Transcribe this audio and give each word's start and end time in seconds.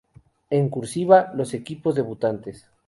En 0.49 0.69
"cursiva" 0.69 1.31
los 1.35 1.53
equipos 1.53 1.93
debutantes 1.93 2.65